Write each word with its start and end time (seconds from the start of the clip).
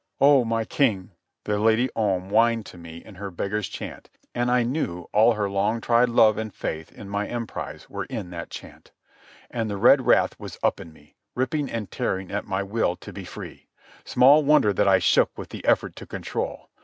"O 0.19 0.43
my 0.43 0.65
king," 0.65 1.11
the 1.43 1.59
Lady 1.59 1.87
Om 1.95 2.29
whined 2.31 2.65
to 2.65 2.77
me 2.79 3.05
in 3.05 3.13
her 3.13 3.29
beggar's 3.29 3.69
chant; 3.69 4.09
and 4.33 4.49
I 4.49 4.63
knew 4.63 5.03
all 5.13 5.33
her 5.33 5.47
long 5.47 5.79
tried 5.79 6.09
love 6.09 6.39
and 6.39 6.51
faith 6.51 6.91
in 6.91 7.07
my 7.07 7.27
emprise 7.27 7.87
were 7.87 8.05
in 8.05 8.31
that 8.31 8.49
chant. 8.49 8.93
And 9.51 9.69
the 9.69 9.77
red 9.77 10.07
wrath 10.07 10.39
was 10.39 10.57
up 10.63 10.79
in 10.79 10.91
me, 10.91 11.17
ripping 11.35 11.69
and 11.69 11.91
tearing 11.91 12.31
at 12.31 12.47
my 12.47 12.63
will 12.63 12.95
to 12.95 13.13
be 13.13 13.25
free. 13.25 13.67
Small 14.03 14.43
wonder 14.43 14.73
that 14.73 14.87
I 14.87 14.97
shook 14.97 15.37
with 15.37 15.49
the 15.49 15.63
effort 15.67 15.95
to 15.97 16.07
control. 16.07 16.71